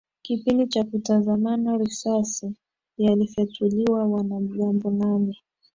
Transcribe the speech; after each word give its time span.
kipindi 0.21 0.67
cha 0.67 0.83
kutazamana 0.83 1.77
risasi 1.77 2.55
yalifyatuliwa 2.97 4.05
wanamgambo 4.07 4.91
nane 4.91 5.37